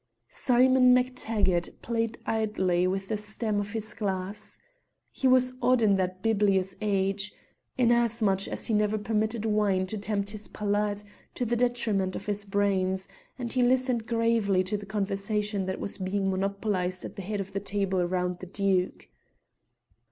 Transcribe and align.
Simon 0.31 0.95
MacTaggart 0.95 1.79
played 1.83 2.17
idly 2.25 2.87
with 2.87 3.07
the 3.07 3.17
stem 3.17 3.59
of 3.59 3.73
his 3.73 3.93
glass. 3.93 4.57
He 5.11 5.27
was 5.27 5.53
odd 5.61 5.83
in 5.83 5.95
that 5.97 6.23
bibulous 6.23 6.75
age, 6.81 7.31
inasmuch 7.77 8.47
as 8.47 8.65
he 8.65 8.73
never 8.73 8.97
permitted 8.97 9.45
wine 9.45 9.85
to 9.85 9.99
tempt 9.99 10.31
his 10.31 10.47
palate 10.47 11.03
to 11.35 11.45
the 11.45 11.55
detriment 11.55 12.15
of 12.15 12.25
his 12.25 12.45
brains, 12.45 13.09
and 13.37 13.53
he 13.53 13.61
listened 13.61 14.07
gravely 14.07 14.63
to 14.63 14.75
the 14.75 14.87
conversation 14.87 15.67
that 15.67 15.79
was 15.79 15.99
being 15.99 16.31
monopolised 16.31 17.05
at 17.05 17.15
the 17.15 17.21
head 17.21 17.39
of 17.39 17.53
the 17.53 17.59
table 17.59 18.03
round 18.03 18.39
the 18.39 18.47
Duke. 18.47 19.07